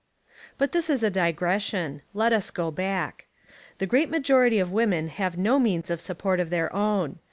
But 0.57 0.71
this 0.71 0.89
is 0.89 1.03
a 1.03 1.11
digression. 1.11 2.01
Let 2.15 2.33
us 2.33 2.49
go 2.49 2.71
back. 2.71 3.27
The 3.77 3.85
great 3.85 4.09
majority 4.09 4.57
of 4.57 4.71
women 4.71 5.09
have 5.09 5.37
no 5.37 5.59
means 5.59 5.91
of 5.91 6.01
support 6.01 6.39
of 6.39 6.49
their 6.49 6.75
own. 6.75 7.19